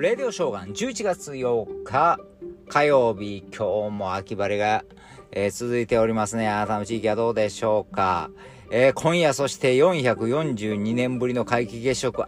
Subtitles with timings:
[0.00, 2.20] レディオショーガン11月8日
[2.68, 4.84] 火曜日、今日も秋晴れが、
[5.32, 6.48] えー、続いておりますね。
[6.48, 8.30] あなたの地域はどうでしょうか。
[8.70, 12.24] えー、今夜そして442年ぶりの皆既月食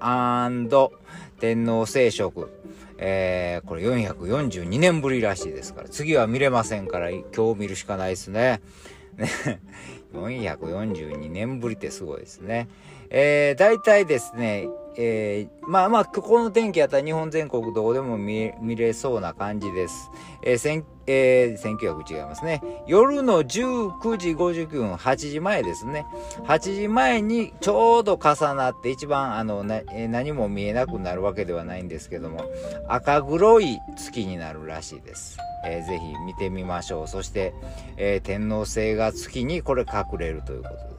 [1.39, 2.51] 天皇聖食。
[2.99, 8.61] えー、これ442年ぶりらしいですから、次は見れませんから、今日見るしかないですね。
[9.17, 9.29] ね
[10.13, 12.69] 442年ぶりってすごいですね。
[13.11, 20.11] えー、大体ですね、えー、まあまあ、ここの天気やったら日本全国どこでも見れそうな感じです。
[20.43, 22.63] えー、千、えー、1900違いますね。
[22.87, 26.07] 夜の19時59分、8時前ですね。
[26.45, 32.45] 8時前にちょうど重なって一番あの、なえー、何も見えなくなるわけではないんですけども、
[32.89, 35.39] 赤黒い月になるらしいです。
[35.65, 37.09] えー、ぜひ見てみましょう。
[37.09, 37.55] そして、
[37.97, 40.90] えー、天王星が月にこれ隠れるということです。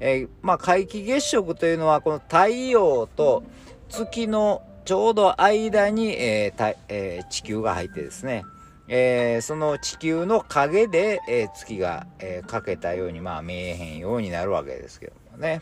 [0.00, 3.42] えー、まあ、皆既月食というのはこの太陽と
[3.88, 8.44] 月のちょうど間に、えーえー、地球が入ってですね、
[8.88, 15.60] えー、その地球の影で、え月が、えかけたように、まあ、見えへんようになるわけですけどもね、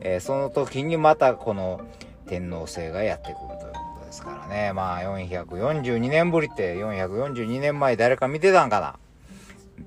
[0.00, 1.80] えその時にまたこの
[2.26, 4.72] 天王星がやってくるということですからね。
[4.72, 8.96] まあ442年ぶりって442年前誰か見てたんかな？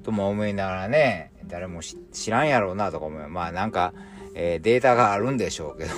[0.03, 3.29] とも思いながらね、誰も知らんやろうなとか思う。
[3.29, 3.93] まあなんか、
[4.33, 5.91] えー、データがあるんでしょうけど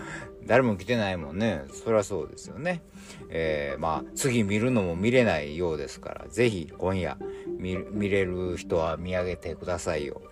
[0.46, 1.62] 誰も来てないもんね。
[1.72, 2.82] そりゃそうですよね。
[3.30, 7.18] えー、まあ次見るのも見れないようですから、ぜひ今夜
[7.58, 10.22] 見れる人は見上げてくださいよ。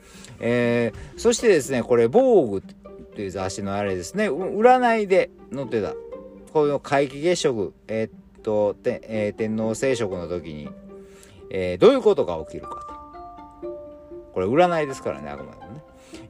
[0.41, 2.63] えー、そしてですね、これ、防具
[3.15, 5.95] という雑誌のあれですね、占いで載ってた。
[6.53, 10.71] こういう皆既月食、えー、っと、てえー、天皇聖食の時に、
[11.51, 12.96] え、どういうことが起きるかと。
[14.37, 15.81] これ占いですからねあくまでもね。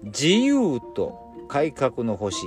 [0.04, 1.18] 自由と
[1.48, 2.46] 改革の星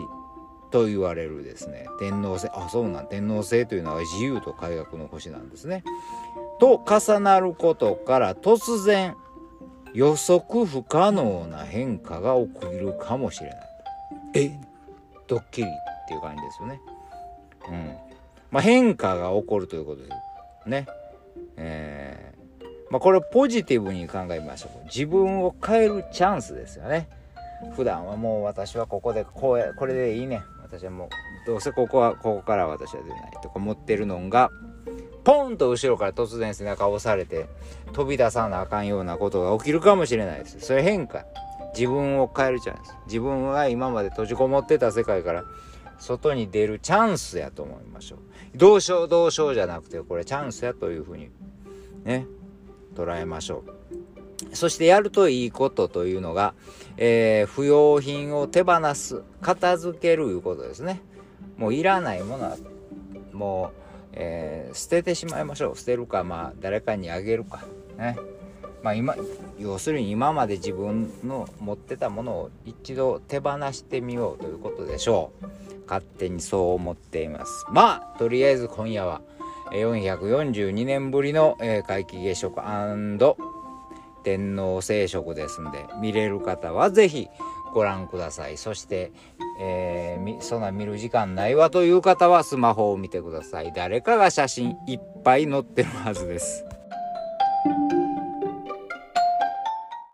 [0.71, 1.85] と言われるですね。
[1.99, 2.47] 天皇星。
[2.53, 3.09] あそうなん。
[3.09, 5.83] 天皇星というのは自由と改革の星なんですね。
[6.61, 9.17] と重なることから突然
[9.93, 13.59] 予測不可能な変化が起きるかもしれない。
[14.35, 14.59] え？
[15.27, 15.71] ドッキリっ
[16.07, 16.79] ていう感じですよね。
[17.67, 17.95] うん。
[18.49, 20.09] まあ変化が起こるということで
[20.63, 20.87] すね。
[21.57, 21.88] えー
[22.89, 24.85] まあ、これポジティブに考えましょう。
[24.85, 27.07] 自分を変えるチャンスですよね。
[27.75, 30.41] 普段はもう私はここでこうやこれでいいね。
[30.63, 31.09] 私はもう
[31.47, 34.51] どうせここはここから私は出ないとか思ってるのが
[35.23, 37.47] ポンと後ろから突然背中を押されて
[37.93, 40.59] 飛び出さなあかんようなことが起きるかもしれないです。
[40.61, 41.25] それ変化。
[41.75, 42.95] 自分を変えるチャンス。
[43.05, 45.43] 自分が今まで閉じこもってた世界から
[45.99, 48.19] 外に出るチャンスやと思いましょう。
[48.55, 51.29] どうしようどうしようじゃなくてこれチャンスやというふうに
[52.03, 52.25] ね。
[52.99, 54.55] 捉えましょう。
[54.55, 56.53] そしてやるといいことというのが、
[56.97, 61.01] えー、不要品を手放す、片付けるいうことですね。
[61.57, 62.57] もういらないものは、
[63.31, 63.79] もう、
[64.13, 65.77] えー、捨ててしまいましょう。
[65.77, 67.63] 捨てるか、まあ、誰かにあげるか。
[67.97, 68.17] ね。
[68.81, 69.15] まあ今、
[69.59, 75.45] 要するに今まで自分の持ってたものを一度手放してみようということでしょう。
[75.85, 77.65] 勝手にそう思っています。
[77.71, 79.21] まあ、とりあえず今夜は、
[79.71, 82.61] 442年ぶりの、皆既月食
[84.23, 87.29] 天皇聖職ですんで見れる方は是非
[87.73, 88.57] ご覧ください。
[88.57, 89.11] そして、
[89.61, 93.71] えー、そんな見る時間ないわという方はスマホを見てください。
[93.73, 96.65] 誰かが写真いっぱい載ってるはずです。